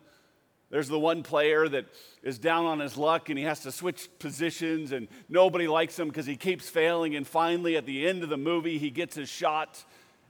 There's 0.69 0.87
the 0.87 0.99
one 0.99 1.23
player 1.23 1.67
that 1.67 1.85
is 2.21 2.37
down 2.37 2.65
on 2.65 2.79
his 2.79 2.95
luck 2.95 3.29
and 3.29 3.39
he 3.39 3.45
has 3.45 3.61
to 3.61 3.71
switch 3.71 4.07
positions 4.19 4.91
and 4.91 5.07
nobody 5.27 5.67
likes 5.67 5.97
him 5.97 6.09
because 6.09 6.27
he 6.27 6.35
keeps 6.35 6.69
failing. 6.69 7.15
And 7.15 7.27
finally, 7.27 7.75
at 7.75 7.85
the 7.85 8.07
end 8.07 8.23
of 8.23 8.29
the 8.29 8.37
movie, 8.37 8.77
he 8.77 8.91
gets 8.91 9.15
his 9.15 9.29
shot 9.29 9.83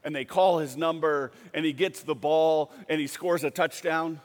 and 0.03 0.15
they 0.15 0.23
call 0.23 0.59
his 0.59 0.77
number 0.77 1.31
and 1.53 1.65
he 1.65 1.73
gets 1.73 2.03
the 2.03 2.15
ball 2.15 2.71
and 2.87 3.01
he 3.01 3.07
scores 3.07 3.43
a 3.43 3.51
touchdown. 3.51 4.21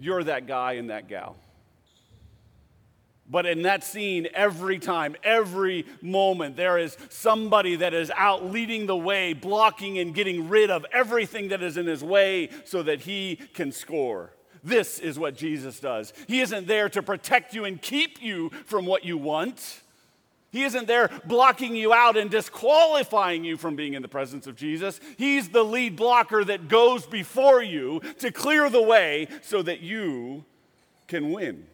You're 0.00 0.24
that 0.24 0.46
guy 0.46 0.74
and 0.74 0.88
that 0.90 1.08
gal. 1.08 1.36
But 3.30 3.44
in 3.44 3.62
that 3.62 3.84
scene, 3.84 4.26
every 4.32 4.78
time, 4.78 5.14
every 5.22 5.84
moment, 6.00 6.56
there 6.56 6.78
is 6.78 6.96
somebody 7.10 7.76
that 7.76 7.92
is 7.92 8.10
out 8.16 8.50
leading 8.50 8.86
the 8.86 8.96
way, 8.96 9.34
blocking 9.34 9.98
and 9.98 10.14
getting 10.14 10.48
rid 10.48 10.70
of 10.70 10.86
everything 10.92 11.48
that 11.48 11.62
is 11.62 11.76
in 11.76 11.86
his 11.86 12.02
way 12.02 12.48
so 12.64 12.82
that 12.82 13.02
he 13.02 13.36
can 13.52 13.70
score. 13.70 14.30
This 14.64 14.98
is 14.98 15.18
what 15.18 15.36
Jesus 15.36 15.78
does. 15.78 16.12
He 16.26 16.40
isn't 16.40 16.66
there 16.66 16.88
to 16.88 17.02
protect 17.02 17.54
you 17.54 17.64
and 17.66 17.80
keep 17.80 18.22
you 18.22 18.50
from 18.64 18.86
what 18.86 19.04
you 19.04 19.18
want. 19.18 19.82
He 20.50 20.64
isn't 20.64 20.86
there 20.86 21.10
blocking 21.26 21.76
you 21.76 21.92
out 21.92 22.16
and 22.16 22.30
disqualifying 22.30 23.44
you 23.44 23.58
from 23.58 23.76
being 23.76 23.92
in 23.92 24.00
the 24.00 24.08
presence 24.08 24.46
of 24.46 24.56
Jesus. 24.56 24.98
He's 25.18 25.50
the 25.50 25.62
lead 25.62 25.96
blocker 25.96 26.42
that 26.44 26.68
goes 26.68 27.04
before 27.04 27.62
you 27.62 28.00
to 28.20 28.32
clear 28.32 28.70
the 28.70 28.82
way 28.82 29.28
so 29.42 29.60
that 29.62 29.80
you 29.80 30.46
can 31.06 31.30
win. 31.30 31.66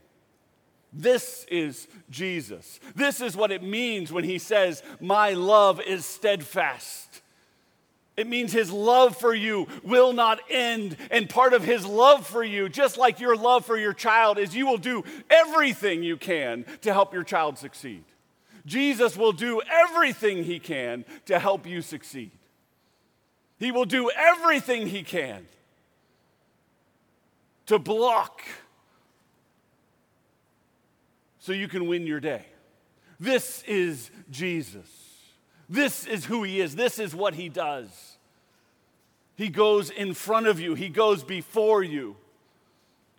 This 0.94 1.44
is 1.50 1.88
Jesus. 2.08 2.78
This 2.94 3.20
is 3.20 3.36
what 3.36 3.50
it 3.50 3.64
means 3.64 4.12
when 4.12 4.22
he 4.22 4.38
says, 4.38 4.82
My 5.00 5.30
love 5.32 5.80
is 5.80 6.06
steadfast. 6.06 7.20
It 8.16 8.28
means 8.28 8.52
his 8.52 8.70
love 8.70 9.16
for 9.16 9.34
you 9.34 9.66
will 9.82 10.12
not 10.12 10.38
end. 10.48 10.96
And 11.10 11.28
part 11.28 11.52
of 11.52 11.64
his 11.64 11.84
love 11.84 12.24
for 12.24 12.44
you, 12.44 12.68
just 12.68 12.96
like 12.96 13.18
your 13.18 13.36
love 13.36 13.66
for 13.66 13.76
your 13.76 13.92
child, 13.92 14.38
is 14.38 14.54
you 14.54 14.66
will 14.66 14.78
do 14.78 15.02
everything 15.28 16.04
you 16.04 16.16
can 16.16 16.64
to 16.82 16.92
help 16.92 17.12
your 17.12 17.24
child 17.24 17.58
succeed. 17.58 18.04
Jesus 18.64 19.16
will 19.16 19.32
do 19.32 19.60
everything 19.68 20.44
he 20.44 20.60
can 20.60 21.04
to 21.26 21.40
help 21.40 21.66
you 21.66 21.82
succeed. 21.82 22.30
He 23.58 23.72
will 23.72 23.84
do 23.84 24.10
everything 24.10 24.86
he 24.86 25.02
can 25.02 25.46
to 27.66 27.80
block 27.80 28.42
so 31.44 31.52
you 31.52 31.68
can 31.68 31.86
win 31.86 32.06
your 32.06 32.20
day. 32.20 32.46
This 33.20 33.62
is 33.64 34.10
Jesus. 34.30 34.88
This 35.68 36.06
is 36.06 36.24
who 36.24 36.42
he 36.42 36.58
is. 36.58 36.74
This 36.74 36.98
is 36.98 37.14
what 37.14 37.34
he 37.34 37.50
does. 37.50 38.16
He 39.36 39.50
goes 39.50 39.90
in 39.90 40.14
front 40.14 40.46
of 40.46 40.58
you, 40.58 40.74
he 40.74 40.88
goes 40.88 41.22
before 41.22 41.82
you 41.82 42.16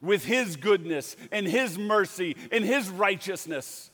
with 0.02 0.26
his 0.26 0.56
goodness 0.56 1.16
and 1.32 1.46
his 1.46 1.78
mercy 1.78 2.36
and 2.52 2.66
his 2.66 2.90
righteousness 2.90 3.92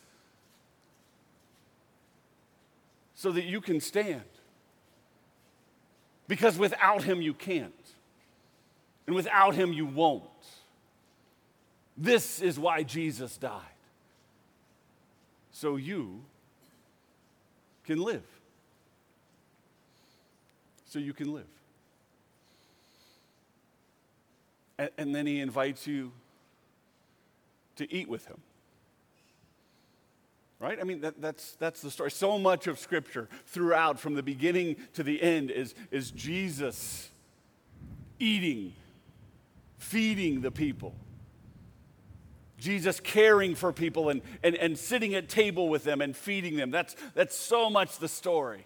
so 3.15 3.33
that 3.33 3.43
you 3.43 3.59
can 3.59 3.81
stand. 3.81 4.23
Because 6.29 6.57
without 6.57 7.03
him, 7.03 7.21
you 7.21 7.33
can't. 7.33 7.73
And 9.07 9.13
without 9.13 9.55
him, 9.55 9.73
you 9.73 9.85
won't. 9.85 10.23
This 11.97 12.41
is 12.41 12.57
why 12.57 12.83
Jesus 12.83 13.35
died 13.35 13.70
so 15.61 15.75
you 15.75 16.23
can 17.83 18.01
live. 18.01 18.25
So 20.85 20.97
you 20.97 21.13
can 21.13 21.31
live. 21.31 21.45
And, 24.79 24.89
and 24.97 25.15
then 25.15 25.27
he 25.27 25.39
invites 25.39 25.85
you 25.85 26.13
to 27.75 27.93
eat 27.93 28.09
with 28.09 28.25
him. 28.25 28.39
Right? 30.59 30.79
I 30.81 30.83
mean, 30.83 31.01
that, 31.01 31.21
that's, 31.21 31.51
that's 31.53 31.81
the 31.81 31.91
story. 31.91 32.09
So 32.09 32.39
much 32.39 32.65
of 32.65 32.79
Scripture 32.79 33.29
throughout, 33.45 33.99
from 33.99 34.15
the 34.15 34.23
beginning 34.23 34.77
to 34.93 35.03
the 35.03 35.21
end, 35.21 35.51
is, 35.51 35.75
is 35.91 36.09
Jesus 36.09 37.11
eating, 38.17 38.73
feeding 39.77 40.41
the 40.41 40.49
people. 40.49 40.95
Jesus 42.61 42.99
caring 42.99 43.55
for 43.55 43.73
people 43.73 44.09
and, 44.09 44.21
and, 44.43 44.55
and 44.55 44.77
sitting 44.77 45.15
at 45.15 45.27
table 45.27 45.67
with 45.67 45.83
them 45.83 45.99
and 45.99 46.15
feeding 46.15 46.55
them. 46.55 46.69
That's, 46.69 46.95
that's 47.15 47.35
so 47.35 47.69
much 47.69 47.97
the 47.97 48.07
story. 48.07 48.65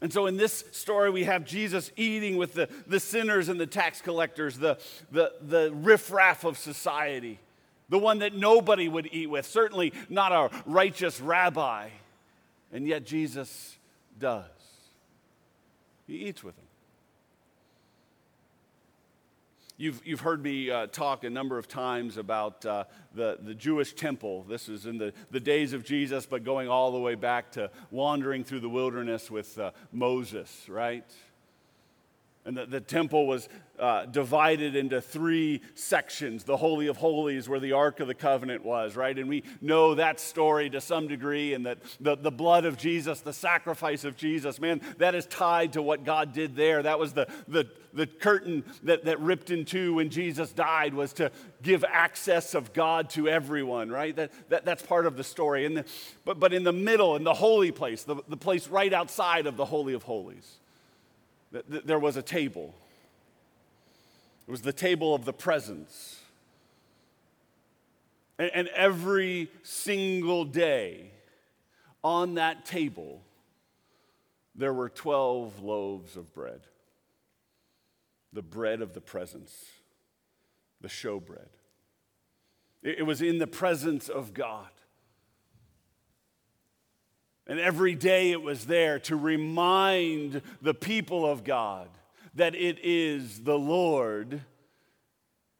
And 0.00 0.12
so 0.12 0.26
in 0.26 0.36
this 0.36 0.64
story, 0.70 1.10
we 1.10 1.24
have 1.24 1.44
Jesus 1.44 1.90
eating 1.96 2.36
with 2.36 2.54
the, 2.54 2.68
the 2.86 3.00
sinners 3.00 3.48
and 3.48 3.58
the 3.58 3.66
tax 3.66 4.00
collectors, 4.00 4.56
the, 4.56 4.78
the, 5.10 5.32
the 5.42 5.72
riffraff 5.74 6.44
of 6.44 6.56
society, 6.56 7.40
the 7.88 7.98
one 7.98 8.20
that 8.20 8.32
nobody 8.32 8.88
would 8.88 9.08
eat 9.10 9.28
with, 9.28 9.44
certainly 9.44 9.92
not 10.08 10.30
a 10.30 10.50
righteous 10.66 11.20
rabbi. 11.20 11.88
And 12.72 12.86
yet 12.86 13.04
Jesus 13.04 13.76
does. 14.20 14.44
He 16.06 16.28
eats 16.28 16.44
with 16.44 16.54
them. 16.54 16.67
You've, 19.80 20.02
you've 20.04 20.20
heard 20.20 20.42
me 20.42 20.72
uh, 20.72 20.88
talk 20.88 21.22
a 21.22 21.30
number 21.30 21.56
of 21.56 21.68
times 21.68 22.16
about 22.16 22.66
uh, 22.66 22.84
the, 23.14 23.38
the 23.40 23.54
Jewish 23.54 23.94
temple. 23.94 24.42
This 24.42 24.68
is 24.68 24.86
in 24.86 24.98
the, 24.98 25.12
the 25.30 25.38
days 25.38 25.72
of 25.72 25.84
Jesus, 25.84 26.26
but 26.26 26.42
going 26.42 26.68
all 26.68 26.90
the 26.90 26.98
way 26.98 27.14
back 27.14 27.52
to 27.52 27.70
wandering 27.92 28.42
through 28.42 28.58
the 28.58 28.68
wilderness 28.68 29.30
with 29.30 29.56
uh, 29.56 29.70
Moses, 29.92 30.68
right? 30.68 31.04
And 32.48 32.56
the, 32.56 32.64
the 32.64 32.80
temple 32.80 33.26
was 33.26 33.46
uh, 33.78 34.06
divided 34.06 34.74
into 34.74 35.02
three 35.02 35.60
sections 35.74 36.44
the 36.44 36.56
Holy 36.56 36.86
of 36.86 36.96
Holies, 36.96 37.46
where 37.46 37.60
the 37.60 37.72
Ark 37.72 38.00
of 38.00 38.08
the 38.08 38.14
Covenant 38.14 38.64
was, 38.64 38.96
right? 38.96 39.16
And 39.18 39.28
we 39.28 39.44
know 39.60 39.94
that 39.96 40.18
story 40.18 40.70
to 40.70 40.80
some 40.80 41.08
degree, 41.08 41.52
and 41.52 41.66
that 41.66 41.76
the, 42.00 42.16
the 42.16 42.30
blood 42.30 42.64
of 42.64 42.78
Jesus, 42.78 43.20
the 43.20 43.34
sacrifice 43.34 44.04
of 44.04 44.16
Jesus, 44.16 44.58
man, 44.60 44.80
that 44.96 45.14
is 45.14 45.26
tied 45.26 45.74
to 45.74 45.82
what 45.82 46.04
God 46.04 46.32
did 46.32 46.56
there. 46.56 46.82
That 46.82 46.98
was 46.98 47.12
the, 47.12 47.28
the, 47.48 47.68
the 47.92 48.06
curtain 48.06 48.64
that, 48.84 49.04
that 49.04 49.20
ripped 49.20 49.50
in 49.50 49.66
two 49.66 49.92
when 49.96 50.08
Jesus 50.08 50.50
died, 50.50 50.94
was 50.94 51.12
to 51.12 51.30
give 51.62 51.84
access 51.84 52.54
of 52.54 52.72
God 52.72 53.10
to 53.10 53.28
everyone, 53.28 53.90
right? 53.90 54.16
That, 54.16 54.32
that, 54.48 54.64
that's 54.64 54.82
part 54.82 55.04
of 55.04 55.18
the 55.18 55.24
story. 55.24 55.66
And 55.66 55.76
the, 55.76 55.84
but, 56.24 56.40
but 56.40 56.54
in 56.54 56.64
the 56.64 56.72
middle, 56.72 57.14
in 57.14 57.24
the 57.24 57.34
holy 57.34 57.72
place, 57.72 58.04
the, 58.04 58.16
the 58.26 58.38
place 58.38 58.68
right 58.68 58.94
outside 58.94 59.46
of 59.46 59.58
the 59.58 59.66
Holy 59.66 59.92
of 59.92 60.04
Holies, 60.04 60.57
there 61.50 61.98
was 61.98 62.16
a 62.16 62.22
table. 62.22 62.74
It 64.46 64.50
was 64.50 64.62
the 64.62 64.72
table 64.72 65.14
of 65.14 65.24
the 65.24 65.32
presence. 65.32 66.20
And 68.38 68.68
every 68.68 69.50
single 69.62 70.44
day 70.44 71.10
on 72.04 72.34
that 72.34 72.64
table, 72.64 73.22
there 74.54 74.72
were 74.72 74.88
12 74.88 75.60
loaves 75.60 76.16
of 76.16 76.32
bread. 76.32 76.60
The 78.32 78.42
bread 78.42 78.80
of 78.80 78.94
the 78.94 79.00
presence, 79.00 79.64
the 80.80 80.88
showbread. 80.88 81.48
It 82.82 83.04
was 83.06 83.22
in 83.22 83.38
the 83.38 83.46
presence 83.46 84.08
of 84.08 84.34
God. 84.34 84.68
And 87.48 87.58
every 87.58 87.94
day 87.94 88.30
it 88.30 88.42
was 88.42 88.66
there 88.66 88.98
to 89.00 89.16
remind 89.16 90.42
the 90.60 90.74
people 90.74 91.24
of 91.24 91.44
God 91.44 91.88
that 92.34 92.54
it 92.54 92.78
is 92.82 93.40
the 93.40 93.58
Lord 93.58 94.42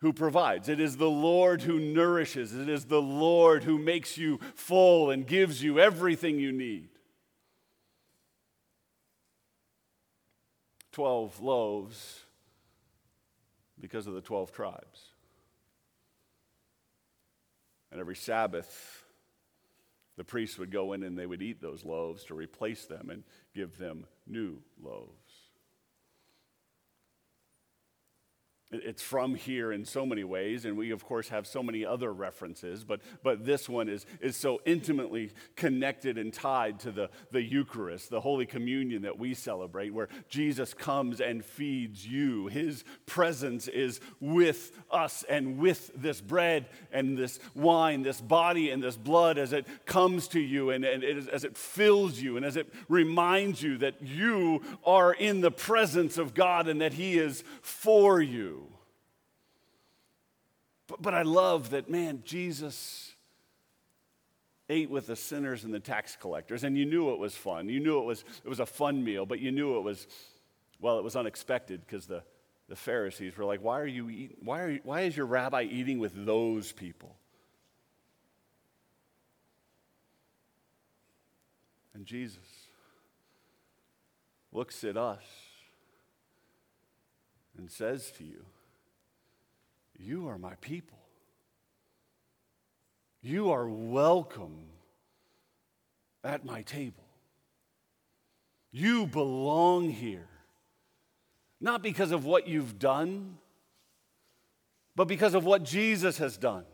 who 0.00 0.12
provides. 0.12 0.68
It 0.68 0.80
is 0.80 0.96
the 0.96 1.10
Lord 1.10 1.62
who 1.62 1.80
nourishes. 1.80 2.54
It 2.54 2.68
is 2.68 2.84
the 2.84 3.02
Lord 3.02 3.64
who 3.64 3.78
makes 3.78 4.18
you 4.18 4.38
full 4.54 5.10
and 5.10 5.26
gives 5.26 5.62
you 5.62 5.80
everything 5.80 6.38
you 6.38 6.52
need. 6.52 6.90
Twelve 10.92 11.40
loaves 11.40 12.20
because 13.80 14.06
of 14.06 14.14
the 14.14 14.20
12 14.20 14.52
tribes. 14.52 15.02
And 17.90 18.00
every 18.00 18.16
Sabbath, 18.16 19.04
the 20.18 20.24
priests 20.24 20.58
would 20.58 20.72
go 20.72 20.92
in 20.92 21.04
and 21.04 21.16
they 21.16 21.26
would 21.26 21.40
eat 21.40 21.62
those 21.62 21.84
loaves 21.84 22.24
to 22.24 22.34
replace 22.34 22.86
them 22.86 23.08
and 23.08 23.22
give 23.54 23.78
them 23.78 24.04
new 24.26 24.58
loaves. 24.82 25.27
It's 28.70 29.02
from 29.02 29.34
here 29.34 29.72
in 29.72 29.86
so 29.86 30.04
many 30.04 30.24
ways, 30.24 30.66
and 30.66 30.76
we, 30.76 30.90
of 30.90 31.02
course, 31.02 31.30
have 31.30 31.46
so 31.46 31.62
many 31.62 31.86
other 31.86 32.12
references, 32.12 32.84
but, 32.84 33.00
but 33.22 33.46
this 33.46 33.66
one 33.66 33.88
is, 33.88 34.04
is 34.20 34.36
so 34.36 34.60
intimately 34.66 35.30
connected 35.56 36.18
and 36.18 36.34
tied 36.34 36.78
to 36.80 36.90
the, 36.90 37.08
the 37.30 37.40
Eucharist, 37.40 38.10
the 38.10 38.20
Holy 38.20 38.44
Communion 38.44 39.02
that 39.02 39.18
we 39.18 39.32
celebrate, 39.32 39.94
where 39.94 40.10
Jesus 40.28 40.74
comes 40.74 41.18
and 41.22 41.42
feeds 41.42 42.06
you. 42.06 42.48
His 42.48 42.84
presence 43.06 43.68
is 43.68 44.00
with 44.20 44.72
us 44.90 45.24
and 45.30 45.56
with 45.56 45.90
this 45.94 46.20
bread 46.20 46.66
and 46.92 47.16
this 47.16 47.40
wine, 47.54 48.02
this 48.02 48.20
body 48.20 48.68
and 48.68 48.82
this 48.82 48.98
blood 48.98 49.38
as 49.38 49.54
it 49.54 49.66
comes 49.86 50.28
to 50.28 50.40
you 50.40 50.68
and, 50.68 50.84
and 50.84 51.02
it 51.02 51.16
is, 51.16 51.28
as 51.28 51.44
it 51.44 51.56
fills 51.56 52.20
you 52.20 52.36
and 52.36 52.44
as 52.44 52.58
it 52.58 52.70
reminds 52.90 53.62
you 53.62 53.78
that 53.78 54.02
you 54.02 54.60
are 54.84 55.14
in 55.14 55.40
the 55.40 55.50
presence 55.50 56.18
of 56.18 56.34
God 56.34 56.68
and 56.68 56.82
that 56.82 56.92
He 56.92 57.18
is 57.18 57.42
for 57.62 58.20
you. 58.20 58.57
But, 60.88 61.02
but 61.02 61.14
I 61.14 61.22
love 61.22 61.70
that, 61.70 61.88
man, 61.88 62.22
Jesus 62.24 63.12
ate 64.68 64.90
with 64.90 65.06
the 65.06 65.16
sinners 65.16 65.64
and 65.64 65.72
the 65.72 65.80
tax 65.80 66.16
collectors, 66.20 66.64
and 66.64 66.76
you 66.76 66.84
knew 66.84 67.12
it 67.12 67.18
was 67.18 67.34
fun. 67.34 67.68
You 67.68 67.78
knew 67.78 68.00
it 68.00 68.04
was, 68.04 68.24
it 68.44 68.48
was 68.48 68.60
a 68.60 68.66
fun 68.66 69.04
meal, 69.04 69.24
but 69.24 69.38
you 69.38 69.52
knew 69.52 69.78
it 69.78 69.82
was, 69.82 70.06
well, 70.80 70.98
it 70.98 71.04
was 71.04 71.16
unexpected 71.16 71.80
because 71.86 72.06
the, 72.06 72.22
the 72.68 72.76
Pharisees 72.76 73.36
were 73.36 73.44
like, 73.44 73.62
why, 73.62 73.80
are 73.80 73.86
you 73.86 74.10
eating, 74.10 74.36
why, 74.42 74.62
are 74.62 74.70
you, 74.70 74.80
why 74.82 75.02
is 75.02 75.16
your 75.16 75.26
rabbi 75.26 75.62
eating 75.62 75.98
with 75.98 76.26
those 76.26 76.72
people? 76.72 77.14
And 81.94 82.04
Jesus 82.06 82.38
looks 84.52 84.84
at 84.84 84.96
us 84.96 85.24
and 87.56 87.70
says 87.70 88.12
to 88.18 88.24
you, 88.24 88.44
you 89.98 90.28
are 90.28 90.38
my 90.38 90.54
people. 90.60 90.98
You 93.20 93.50
are 93.50 93.68
welcome 93.68 94.66
at 96.22 96.44
my 96.44 96.62
table. 96.62 97.04
You 98.70 99.06
belong 99.06 99.90
here. 99.90 100.28
Not 101.60 101.82
because 101.82 102.12
of 102.12 102.24
what 102.24 102.46
you've 102.46 102.78
done, 102.78 103.38
but 104.94 105.08
because 105.08 105.34
of 105.34 105.44
what 105.44 105.64
Jesus 105.64 106.18
has 106.18 106.36
done. 106.36 106.64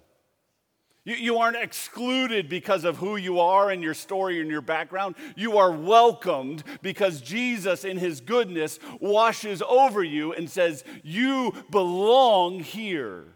You, 1.05 1.15
you 1.17 1.39
aren't 1.39 1.57
excluded 1.57 2.49
because 2.49 2.85
of 2.85 2.97
who 2.97 3.17
you 3.17 3.39
are 3.39 3.71
and 3.71 3.83
your 3.83 3.95
story 3.95 4.41
and 4.41 4.51
your 4.51 4.63
background. 4.63 5.17
You 5.37 5.59
are 5.59 5.71
welcomed 5.71 6.65
because 6.83 7.21
Jesus, 7.21 7.85
in 7.85 7.99
his 7.99 8.21
goodness, 8.21 8.79
washes 9.01 9.63
over 9.63 10.03
you 10.03 10.33
and 10.33 10.51
says, 10.51 10.83
You 11.03 11.53
belong 11.71 12.61
here. 12.61 13.27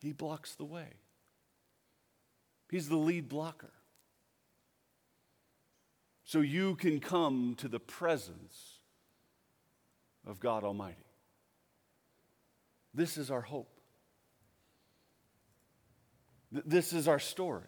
He 0.00 0.12
blocks 0.12 0.54
the 0.54 0.64
way, 0.64 0.88
he's 2.70 2.88
the 2.88 2.96
lead 2.96 3.28
blocker. 3.28 3.72
So 6.24 6.40
you 6.40 6.76
can 6.76 7.00
come 7.00 7.56
to 7.56 7.66
the 7.66 7.80
presence 7.80 8.78
of 10.24 10.38
God 10.38 10.62
Almighty. 10.62 11.09
This 12.92 13.16
is 13.16 13.30
our 13.30 13.40
hope. 13.40 13.70
This 16.50 16.92
is 16.92 17.06
our 17.06 17.18
story. 17.18 17.62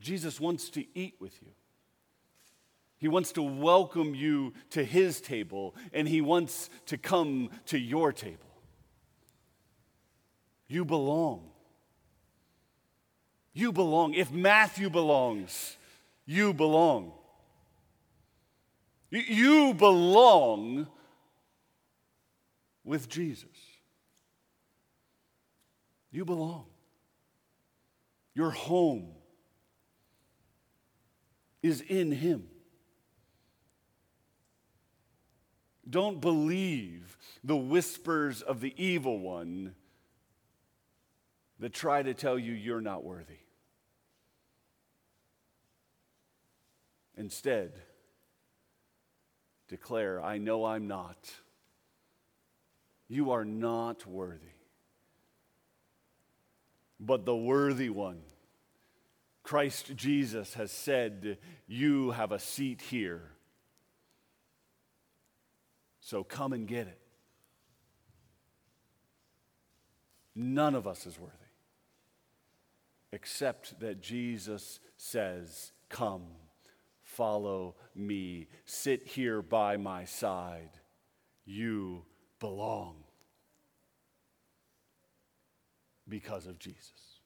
Jesus 0.00 0.40
wants 0.40 0.70
to 0.70 0.84
eat 0.94 1.14
with 1.20 1.40
you. 1.42 1.48
He 2.98 3.08
wants 3.08 3.32
to 3.32 3.42
welcome 3.42 4.14
you 4.14 4.52
to 4.70 4.84
his 4.84 5.20
table, 5.20 5.74
and 5.92 6.06
he 6.06 6.20
wants 6.20 6.70
to 6.86 6.96
come 6.96 7.50
to 7.66 7.78
your 7.78 8.12
table. 8.12 8.38
You 10.68 10.84
belong. 10.84 11.50
You 13.52 13.72
belong. 13.72 14.14
If 14.14 14.30
Matthew 14.30 14.88
belongs, 14.88 15.76
you 16.24 16.54
belong. 16.54 17.12
You 19.10 19.74
belong 19.74 20.86
with 22.84 23.08
Jesus. 23.08 23.48
You 26.10 26.24
belong. 26.24 26.66
Your 28.34 28.50
home 28.50 29.08
is 31.62 31.80
in 31.80 32.12
Him. 32.12 32.48
Don't 35.88 36.20
believe 36.20 37.16
the 37.44 37.56
whispers 37.56 38.40
of 38.40 38.60
the 38.60 38.72
evil 38.82 39.18
one 39.18 39.74
that 41.58 41.72
try 41.72 42.02
to 42.02 42.14
tell 42.14 42.38
you 42.38 42.52
you're 42.52 42.80
not 42.80 43.04
worthy. 43.04 43.38
Instead, 47.16 47.72
declare, 49.68 50.22
I 50.22 50.38
know 50.38 50.64
I'm 50.64 50.88
not. 50.88 51.30
You 53.12 53.32
are 53.32 53.44
not 53.44 54.06
worthy. 54.06 54.54
But 56.98 57.26
the 57.26 57.36
worthy 57.36 57.90
one, 57.90 58.22
Christ 59.42 59.94
Jesus, 59.96 60.54
has 60.54 60.72
said, 60.72 61.36
You 61.66 62.12
have 62.12 62.32
a 62.32 62.38
seat 62.38 62.80
here. 62.80 63.20
So 66.00 66.24
come 66.24 66.54
and 66.54 66.66
get 66.66 66.86
it. 66.86 66.98
None 70.34 70.74
of 70.74 70.86
us 70.86 71.04
is 71.04 71.20
worthy, 71.20 71.34
except 73.12 73.78
that 73.80 74.00
Jesus 74.00 74.80
says, 74.96 75.72
Come, 75.90 76.28
follow 77.02 77.74
me, 77.94 78.46
sit 78.64 79.06
here 79.06 79.42
by 79.42 79.76
my 79.76 80.06
side. 80.06 80.70
You 81.44 82.06
belong 82.40 83.01
because 86.08 86.46
of 86.46 86.58
Jesus. 86.58 87.20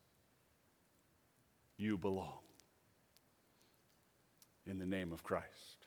You 1.76 1.98
belong 1.98 2.40
in 4.66 4.78
the 4.78 4.86
name 4.86 5.12
of 5.12 5.22
Christ. 5.22 5.86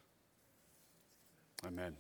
Amen. 1.66 1.96